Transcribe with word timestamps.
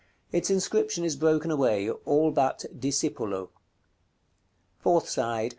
Its 0.31 0.49
inscription 0.49 1.05
is 1.05 1.15
broken 1.15 1.51
away, 1.51 1.87
all 1.87 2.31
but 2.31 2.65
"DISIPULO." 2.75 3.51
_Fourth 4.83 5.05
side. 5.05 5.49